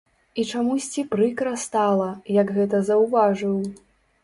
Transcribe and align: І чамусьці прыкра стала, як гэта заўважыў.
І 0.43 0.45
чамусьці 0.51 1.03
прыкра 1.11 1.51
стала, 1.65 2.09
як 2.41 2.57
гэта 2.59 2.83
заўважыў. 2.91 3.57